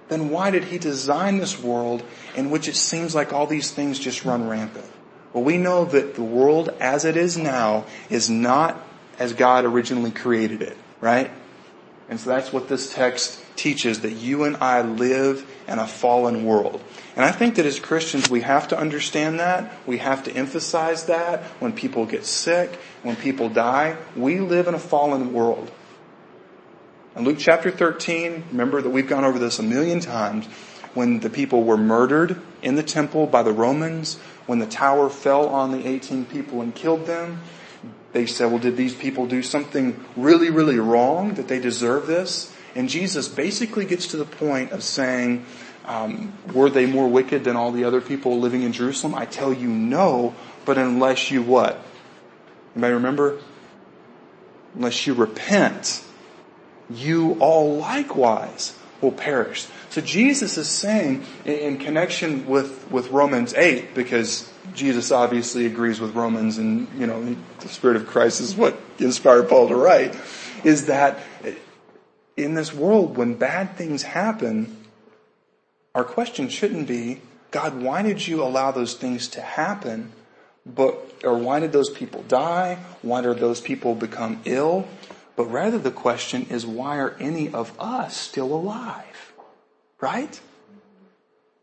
[0.08, 2.02] then why did he design this world
[2.36, 4.90] in which it seems like all these things just run rampant?
[5.32, 8.80] Well, we know that the world as it is now is not
[9.18, 11.30] as God originally created it, right?
[12.08, 16.44] And so that's what this text teaches, that you and I live in a fallen
[16.44, 16.82] world.
[17.16, 19.72] And I think that as Christians, we have to understand that.
[19.86, 23.96] We have to emphasize that when people get sick, when people die.
[24.16, 25.70] We live in a fallen world.
[27.16, 30.46] In Luke chapter 13, remember that we've gone over this a million times,
[30.94, 35.48] when the people were murdered in the temple by the Romans, when the tower fell
[35.48, 37.40] on the 18 people and killed them,
[38.14, 42.54] they said, well, did these people do something really, really wrong that they deserve this?
[42.76, 45.44] And Jesus basically gets to the point of saying,
[45.84, 49.16] um, were they more wicked than all the other people living in Jerusalem?
[49.16, 50.32] I tell you no,
[50.64, 51.84] but unless you what?
[52.76, 53.40] May remember?
[54.76, 56.04] Unless you repent,
[56.88, 59.66] you all likewise will perish.
[59.90, 66.14] So Jesus is saying in connection with, with Romans 8, because Jesus obviously agrees with
[66.14, 70.16] Romans and, you know, the Spirit of Christ is what inspired Paul to write,
[70.64, 71.18] is that
[72.36, 74.84] in this world when bad things happen,
[75.94, 80.10] our question shouldn't be, God, why did you allow those things to happen?
[80.66, 82.78] But, or why did those people die?
[83.02, 84.88] Why did those people become ill?
[85.36, 89.32] But rather the question is, why are any of us still alive?
[90.00, 90.40] Right?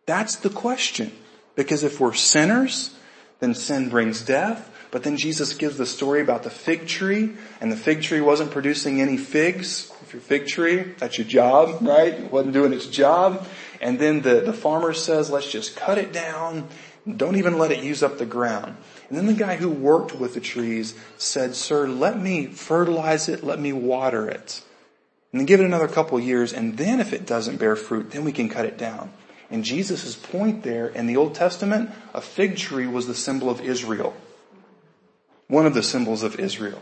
[0.05, 1.12] That's the question.
[1.55, 2.95] Because if we're sinners,
[3.39, 4.69] then sin brings death.
[4.91, 7.31] But then Jesus gives the story about the fig tree,
[7.62, 9.89] and the fig tree wasn't producing any figs.
[10.01, 12.13] If your fig tree, that's your job, right?
[12.13, 13.47] It wasn't doing its job.
[13.79, 16.67] And then the, the farmer says, let's just cut it down.
[17.07, 18.75] Don't even let it use up the ground.
[19.12, 23.43] And then the guy who worked with the trees said, sir, let me fertilize it,
[23.43, 24.63] let me water it.
[25.34, 28.24] And then give it another couple years, and then if it doesn't bear fruit, then
[28.24, 29.12] we can cut it down.
[29.50, 33.60] And Jesus' point there in the Old Testament, a fig tree was the symbol of
[33.60, 34.15] Israel.
[35.50, 36.82] One of the symbols of Israel.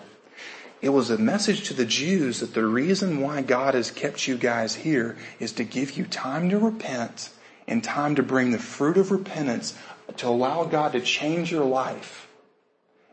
[0.84, 4.38] It was a message to the Jews that the reason why God has kept you
[4.38, 7.32] guys here is to give you time to repent
[7.68, 9.76] and time to bring the fruit of repentance
[10.18, 12.28] to allow God to change your life.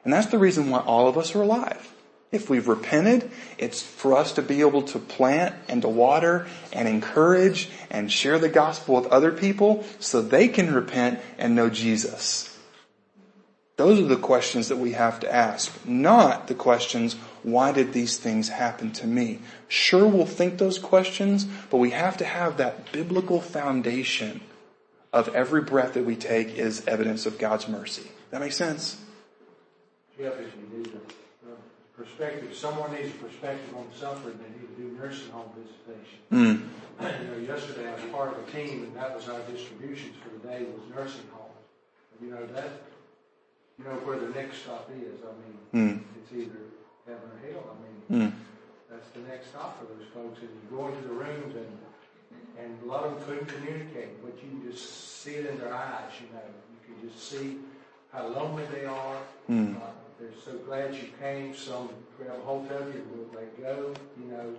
[0.05, 1.93] And that's the reason why all of us are alive.
[2.33, 6.89] If we've repented, it's for us to be able to plant and to water and
[6.89, 12.53] encourage and share the gospel with other people so they can repent and know Jesus.
[13.77, 18.17] Those are the questions that we have to ask, not the questions, why did these
[18.17, 19.41] things happen to me?
[19.69, 24.41] Sure, we'll think those questions, but we have to have that biblical foundation
[25.17, 28.11] of every breath that we take is evidence of God's mercy.
[28.31, 29.01] That makes sense?
[30.19, 34.83] Jeff, if you need a perspective, someone needs a perspective on suffering, they need to
[34.83, 36.21] do nursing home visitation.
[36.31, 36.69] Mm.
[37.01, 40.29] You know, yesterday I was part of a team, and that was our distributions for
[40.37, 41.65] the day was nursing homes.
[42.13, 42.71] And you know that,
[43.79, 45.21] you know where the next stop is.
[45.25, 46.03] I mean, Mm.
[46.21, 46.61] it's either
[47.07, 47.65] heaven or hell.
[47.73, 48.33] I mean, Mm.
[48.91, 50.41] that's the next stop for those folks.
[50.41, 51.79] And you go into the rooms, and
[52.59, 55.75] and a lot of them couldn't communicate, but you can just see it in their
[55.75, 56.11] eyes.
[56.21, 57.59] You know, you can just see
[58.13, 59.17] how lonely they are.
[59.51, 59.77] Mm.
[59.77, 59.81] Uh,
[60.19, 61.55] they're so glad you came.
[61.55, 63.95] Some grab hold of you, will let go.
[64.19, 64.55] You know,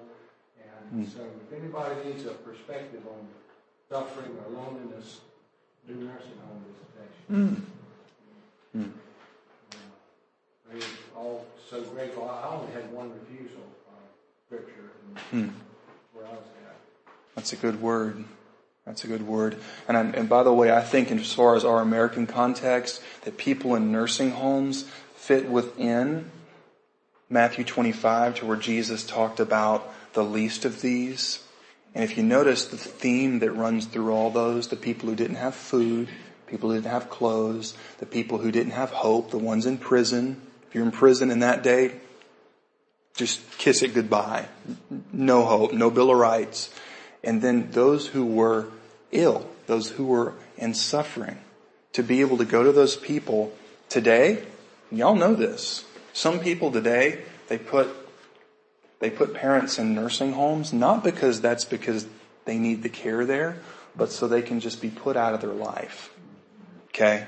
[0.92, 1.14] and Mm.
[1.14, 3.28] so if anybody needs a perspective on
[3.90, 5.22] suffering or loneliness,
[5.88, 7.66] do nursing home visitation.
[8.76, 8.82] Mm.
[8.84, 8.92] Mm.
[10.72, 10.82] We're
[11.16, 12.30] all so grateful.
[12.30, 13.94] I only had one refusal uh,
[14.46, 14.92] scripture
[15.32, 15.54] and Mm.
[16.14, 16.76] where I was at.
[17.38, 18.26] That's a good word.
[18.84, 19.58] That's a good word.
[19.88, 23.38] And, I, and by the way, I think as far as our American context, that
[23.38, 26.32] people in nursing homes fit within
[27.30, 31.44] Matthew 25 to where Jesus talked about the least of these.
[31.94, 35.36] And if you notice the theme that runs through all those, the people who didn't
[35.36, 36.10] have food,
[36.48, 40.42] people who didn't have clothes, the people who didn't have hope, the ones in prison.
[40.68, 42.00] If you're in prison in that day,
[43.14, 44.48] just kiss it goodbye.
[45.14, 46.74] No hope, no Bill of Rights.
[47.28, 48.68] And then those who were
[49.12, 51.38] ill, those who were in suffering,
[51.92, 53.54] to be able to go to those people
[53.90, 54.46] today,
[54.90, 55.84] y'all know this.
[56.14, 57.90] Some people today, they put,
[59.00, 62.08] they put parents in nursing homes, not because that's because
[62.46, 63.58] they need the care there,
[63.94, 66.14] but so they can just be put out of their life.
[66.92, 67.28] Okay?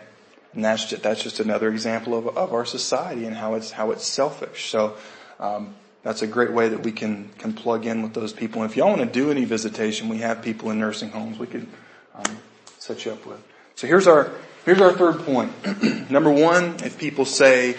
[0.54, 3.92] And that's just, that's just another example of, of our society and how it's, how
[3.92, 4.70] it's selfish.
[4.70, 4.96] So,
[5.42, 8.62] um, that's a great way that we can, can plug in with those people.
[8.62, 11.48] And if y'all want to do any visitation, we have people in nursing homes we
[11.48, 11.68] could
[12.16, 12.38] um,
[12.78, 13.44] set you up with.
[13.76, 14.32] So here's our,
[14.66, 15.52] here's our third point.
[16.10, 17.76] Number one, if people say,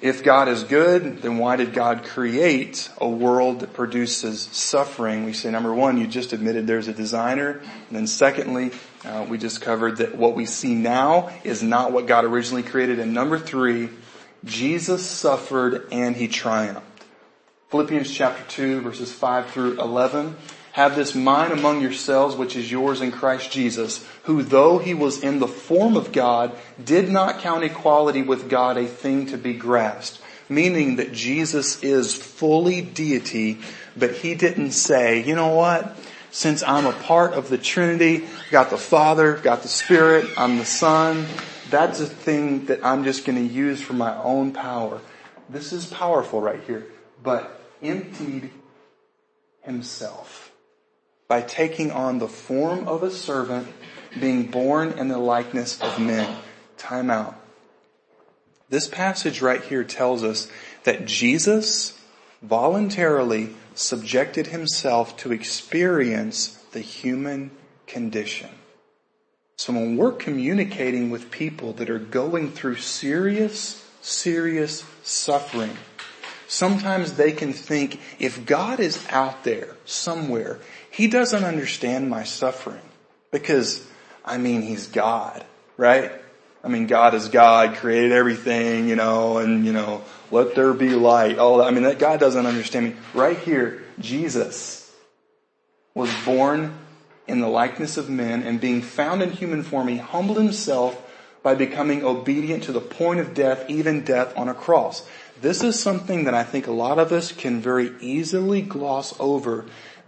[0.00, 5.24] if God is good, then why did God create a world that produces suffering?
[5.24, 7.60] We say number one, you just admitted there's a designer.
[7.88, 8.72] And then secondly,
[9.04, 12.98] uh, we just covered that what we see now is not what God originally created.
[12.98, 13.90] And number three,
[14.44, 17.04] Jesus suffered and he triumphed.
[17.70, 20.36] Philippians chapter 2 verses 5 through 11.
[20.72, 25.22] Have this mind among yourselves which is yours in Christ Jesus, who though he was
[25.22, 26.52] in the form of God,
[26.82, 30.20] did not count equality with God a thing to be grasped.
[30.48, 33.58] Meaning that Jesus is fully deity,
[33.96, 35.96] but he didn't say, you know what?
[36.30, 40.64] Since I'm a part of the Trinity, got the Father, got the Spirit, I'm the
[40.64, 41.26] Son,
[41.72, 45.00] that's a thing that I'm just going to use for my own power.
[45.48, 46.86] This is powerful right here.
[47.22, 48.50] But emptied
[49.62, 50.52] himself
[51.28, 53.66] by taking on the form of a servant,
[54.20, 56.36] being born in the likeness of men.
[56.76, 57.40] Time out.
[58.68, 60.50] This passage right here tells us
[60.84, 61.98] that Jesus
[62.42, 67.50] voluntarily subjected himself to experience the human
[67.86, 68.50] condition.
[69.62, 75.76] So when we're communicating with people that are going through serious, serious suffering,
[76.48, 80.58] sometimes they can think if God is out there somewhere,
[80.90, 82.82] He doesn't understand my suffering
[83.30, 83.86] because,
[84.24, 85.44] I mean, He's God,
[85.76, 86.10] right?
[86.64, 90.90] I mean, God is God, created everything, you know, and, you know, let there be
[90.90, 91.38] light.
[91.38, 91.68] All that.
[91.68, 92.96] I mean, that God doesn't understand me.
[93.14, 94.92] Right here, Jesus
[95.94, 96.76] was born
[97.26, 101.00] in the likeness of men and being found in human form, he humbled himself
[101.42, 105.06] by becoming obedient to the point of death, even death on a cross.
[105.40, 109.64] This is something that I think a lot of us can very easily gloss over,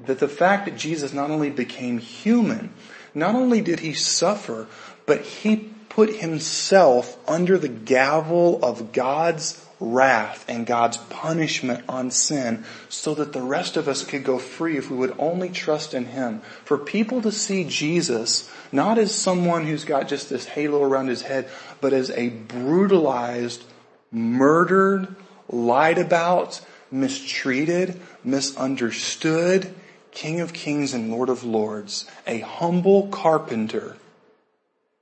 [0.06, 2.72] that the fact that Jesus not only became human,
[3.14, 4.68] not only did he suffer,
[5.06, 12.64] but he put himself under the gavel of God's wrath and God's punishment on sin
[12.88, 16.06] so that the rest of us could go free if we would only trust in
[16.06, 16.40] Him.
[16.64, 21.22] For people to see Jesus not as someone who's got just this halo around his
[21.22, 21.48] head,
[21.80, 23.64] but as a brutalized,
[24.10, 25.14] murdered,
[25.48, 26.60] lied about,
[26.90, 29.74] mistreated, misunderstood
[30.10, 33.96] King of Kings and Lord of Lords, a humble carpenter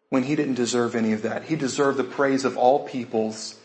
[0.08, 1.44] when he didn't deserve any of that.
[1.44, 3.58] He deserved the praise of all peoples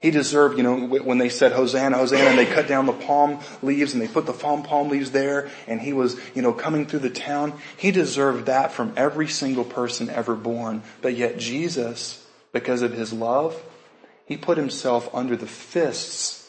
[0.00, 3.38] he deserved, you know, when they said Hosanna, Hosanna, and they cut down the palm
[3.62, 6.86] leaves and they put the palm palm leaves there and he was, you know, coming
[6.86, 7.52] through the town.
[7.76, 10.82] He deserved that from every single person ever born.
[11.02, 13.62] But yet Jesus, because of his love,
[14.24, 16.48] he put himself under the fists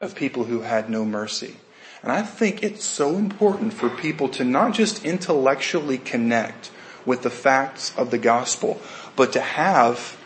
[0.00, 1.56] of people who had no mercy.
[2.00, 6.70] And I think it's so important for people to not just intellectually connect
[7.04, 8.80] with the facts of the gospel,
[9.16, 10.16] but to have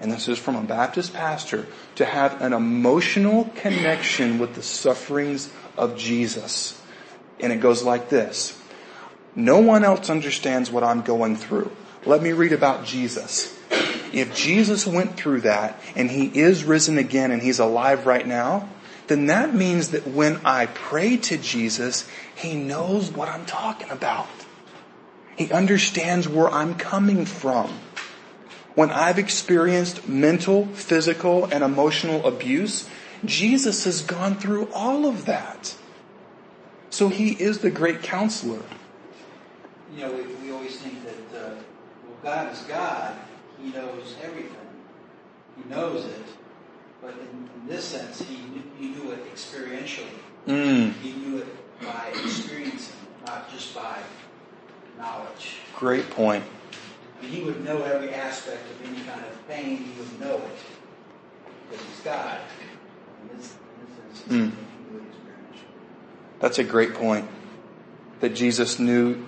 [0.00, 1.66] and this is from a Baptist pastor,
[1.96, 6.80] to have an emotional connection with the sufferings of Jesus.
[7.40, 8.60] And it goes like this.
[9.36, 11.70] No one else understands what I'm going through.
[12.06, 13.58] Let me read about Jesus.
[14.12, 18.68] If Jesus went through that and he is risen again and he's alive right now,
[19.06, 24.28] then that means that when I pray to Jesus, he knows what I'm talking about.
[25.36, 27.72] He understands where I'm coming from.
[28.74, 32.88] When I've experienced mental, physical, and emotional abuse,
[33.24, 35.76] Jesus has gone through all of that.
[36.90, 38.62] So he is the great counselor.
[39.94, 41.54] You know, we, we always think that, uh,
[42.04, 43.16] well, God is God.
[43.62, 44.56] He knows everything.
[45.56, 46.24] He knows it.
[47.00, 48.40] But in, in this sense, he,
[48.78, 50.06] he knew it experientially.
[50.48, 50.92] Mm.
[50.94, 53.98] He knew it by experiencing, not just by
[54.98, 55.58] knowledge.
[55.76, 56.42] Great point
[57.20, 59.78] he would know every aspect of any kind of pain.
[59.78, 60.58] He would know it
[61.70, 62.40] because he's God.
[64.28, 64.52] mm.
[66.40, 67.28] That's a great point.
[68.20, 69.24] That Jesus knew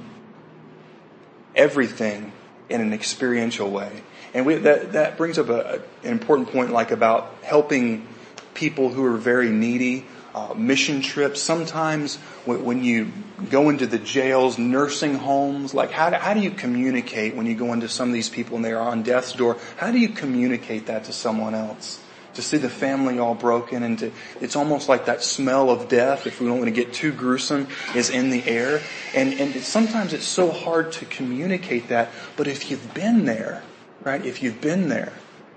[1.55, 2.32] everything
[2.68, 4.03] in an experiential way.
[4.34, 8.07] And we, that, that brings up a, an important point like about helping
[8.55, 10.07] people who are very needy
[10.37, 11.41] uh, mission trips.
[11.41, 13.11] Sometimes when, when, you
[13.49, 17.55] go into the jails, nursing homes, like how do, how do you communicate when you
[17.55, 19.57] go into some of these people and they are on death's door?
[19.78, 22.03] How do you communicate that to someone else?
[22.34, 24.12] To see the family all broken and to,
[24.43, 27.66] it's almost like that smell of death, if we don't want to get too gruesome,
[27.95, 28.82] is in the air.
[29.14, 33.62] And, and sometimes it's so hard to communicate that, but if you've been there,
[34.05, 35.14] right, if you've been there,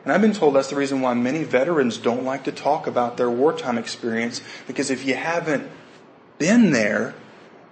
[0.10, 3.16] and I've been told that's the reason why many veterans don't like to talk about
[3.16, 5.70] their wartime experience because if you haven't
[6.40, 7.14] been there,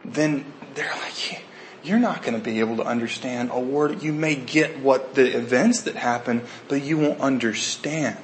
[0.05, 1.43] then they're like,
[1.81, 4.03] you're not going to be able to understand a word.
[4.03, 8.19] You may get what the events that happen, but you won't understand.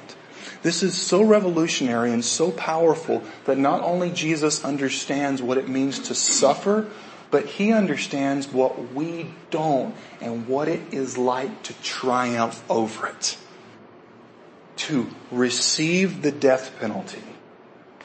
[0.62, 5.98] This is so revolutionary and so powerful that not only Jesus understands what it means
[5.98, 6.88] to suffer,
[7.32, 13.38] but he understands what we don't and what it is like to triumph over it
[14.76, 17.22] to receive the death penalty,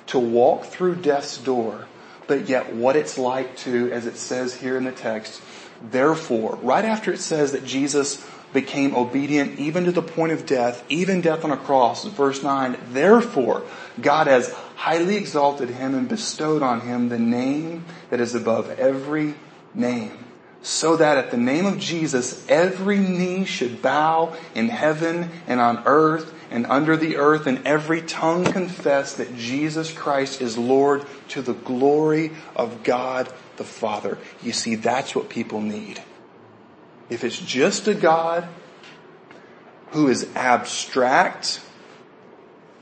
[0.07, 1.87] to walk through death's door,
[2.27, 5.41] but yet what it's like to, as it says here in the text,
[5.91, 10.83] therefore, right after it says that Jesus became obedient even to the point of death,
[10.89, 13.63] even death on a cross, verse 9, therefore,
[14.01, 19.35] God has highly exalted him and bestowed on him the name that is above every
[19.73, 20.25] name
[20.61, 25.83] so that at the name of Jesus, every knee should bow in heaven and on
[25.85, 31.41] earth and under the earth and every tongue confess that Jesus Christ is Lord to
[31.41, 34.17] the glory of God the Father.
[34.41, 36.01] You see, that's what people need.
[37.09, 38.47] If it's just a God
[39.91, 41.61] who is abstract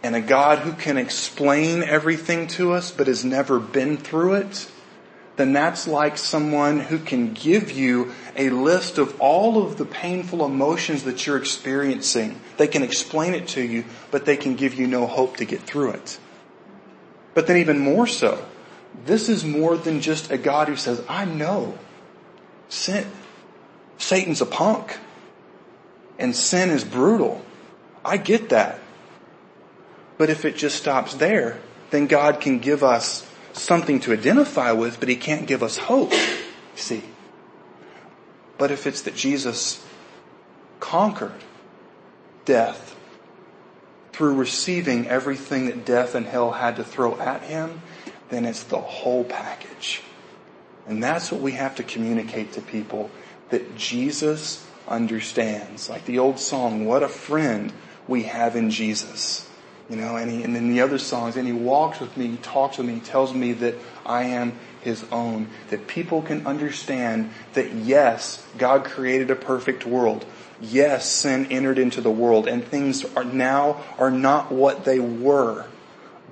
[0.03, 4.71] and a God who can explain everything to us but has never been through it,
[5.37, 10.43] then that's like someone who can give you a list of all of the painful
[10.43, 12.41] emotions that you're experiencing.
[12.57, 15.61] They can explain it to you, but they can give you no hope to get
[15.61, 16.19] through it.
[17.35, 18.43] But then even more so,
[19.05, 21.77] this is more than just a God who says, I know
[22.67, 23.05] sin,
[23.99, 24.97] Satan's a punk
[26.17, 27.43] and sin is brutal.
[28.03, 28.79] I get that.
[30.17, 31.59] But if it just stops there,
[31.91, 33.26] then God can give us
[33.57, 36.13] something to identify with, but he can't give us hope.
[36.75, 37.03] See?
[38.57, 39.85] But if it's that Jesus
[40.79, 41.43] conquered
[42.45, 42.95] death
[44.13, 47.81] through receiving everything that death and hell had to throw at him,
[48.29, 50.01] then it's the whole package.
[50.87, 53.11] And that's what we have to communicate to people
[53.49, 55.89] that Jesus understands.
[55.89, 57.73] Like the old song, what a friend
[58.07, 59.46] we have in Jesus.
[59.89, 62.37] You know, and, he, and in the other songs, and he walks with me, he
[62.37, 63.75] talks with me, he tells me that
[64.05, 65.47] I am his own.
[65.69, 70.25] That people can understand that yes, God created a perfect world.
[70.59, 75.65] Yes, sin entered into the world and things are now are not what they were.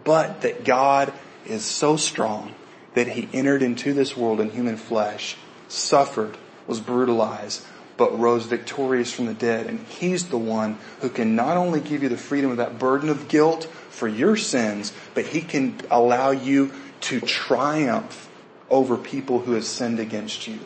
[0.03, 1.13] But that God
[1.45, 2.53] is so strong
[2.93, 5.37] that he entered into this world in human flesh,
[5.67, 6.37] suffered,
[6.67, 7.63] was brutalized,
[7.97, 9.67] but rose victorious from the dead.
[9.67, 13.09] And He's the one who can not only give you the freedom of that burden
[13.09, 16.71] of guilt for your sins, but He can allow you
[17.01, 18.29] to triumph
[18.69, 20.59] over people who have sinned against you.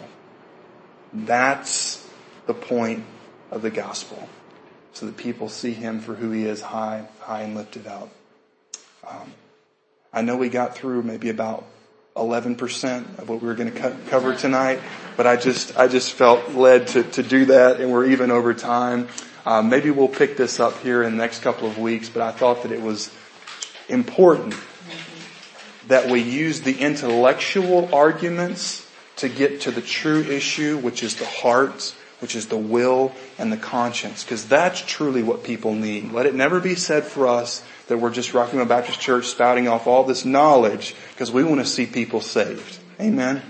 [1.14, 2.08] That's
[2.48, 3.06] the point
[3.52, 4.30] of the gospel.
[4.94, 8.10] So that people see Him for who He is, high, high and lifted up.
[9.08, 9.34] Um,
[10.12, 11.66] I know we got through maybe about
[12.16, 14.80] 11% of what we were going to cover tonight,
[15.16, 18.54] but I just, I just felt led to, to do that and we're even over
[18.54, 19.08] time.
[19.46, 22.32] Um, maybe we'll pick this up here in the next couple of weeks, but I
[22.32, 23.12] thought that it was
[23.88, 24.56] important
[25.88, 28.88] that we use the intellectual arguments
[29.18, 33.52] to get to the true issue, which is the heart, which is the will and
[33.52, 36.12] the conscience, because that's truly what people need.
[36.12, 39.68] Let it never be said for us that we're just Rocky Mount Baptist Church spouting
[39.68, 42.80] off all this knowledge because we want to see people saved.
[43.00, 43.42] Amen.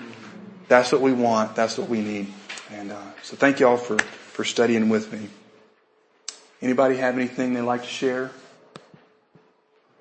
[0.67, 1.55] That's what we want.
[1.55, 2.31] That's what we need.
[2.71, 5.27] And uh, so thank you all for for studying with me.
[6.61, 8.31] Anybody have anything they'd like to share?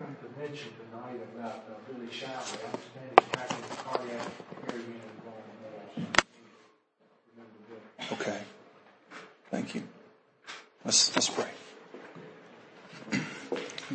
[0.00, 2.30] I wanted to mention tonight about Billy Shower.
[2.30, 4.30] I understand he's back in the cardiac
[4.68, 6.06] area and going
[7.34, 7.58] Remember
[7.98, 8.12] that.
[8.12, 8.40] Okay.
[9.51, 9.82] Thank you.
[10.84, 11.49] Let's let's pray.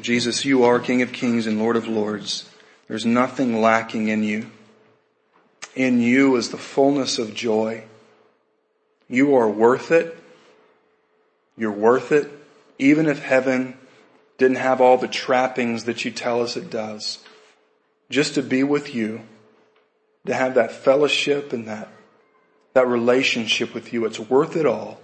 [0.01, 2.49] Jesus, you are King of Kings and Lord of Lords.
[2.87, 4.49] There's nothing lacking in you.
[5.75, 7.83] In you is the fullness of joy.
[9.07, 10.17] You are worth it.
[11.57, 12.29] You're worth it.
[12.79, 13.77] Even if heaven
[14.37, 17.19] didn't have all the trappings that you tell us it does.
[18.09, 19.21] Just to be with you,
[20.25, 21.89] to have that fellowship and that,
[22.73, 24.99] that relationship with you, it's worth it all.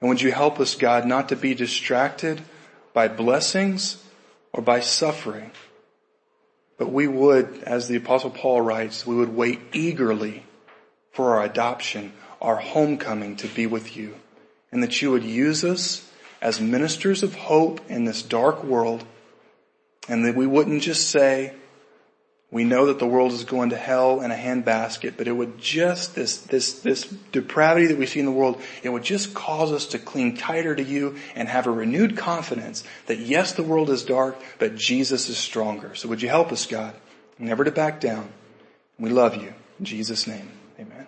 [0.00, 2.40] And would you help us, God, not to be distracted
[2.92, 4.02] by blessings
[4.52, 5.50] or by suffering.
[6.78, 10.44] But we would, as the apostle Paul writes, we would wait eagerly
[11.12, 14.16] for our adoption, our homecoming to be with you.
[14.72, 16.08] And that you would use us
[16.40, 19.04] as ministers of hope in this dark world.
[20.08, 21.54] And that we wouldn't just say,
[22.52, 25.58] we know that the world is going to hell in a handbasket, but it would
[25.58, 29.70] just, this, this, this depravity that we see in the world, it would just cause
[29.70, 33.88] us to cling tighter to you and have a renewed confidence that yes, the world
[33.88, 35.94] is dark, but Jesus is stronger.
[35.94, 36.94] So would you help us, God,
[37.38, 38.28] never to back down.
[38.98, 39.54] We love you.
[39.78, 41.06] In Jesus' name, amen.